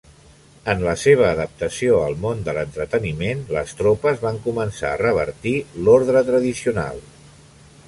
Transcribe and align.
En 0.71 0.79
la 0.85 0.93
seva 1.01 1.27
adaptació 1.33 1.99
al 2.05 2.15
món 2.23 2.41
de 2.47 2.55
l'entreteniment, 2.59 3.45
les 3.57 3.77
tropes 3.83 4.19
van 4.25 4.41
començar 4.49 4.93
a 4.95 4.99
revertir 5.05 5.55
l'ordre 5.85 6.27
tradicional. 6.33 7.01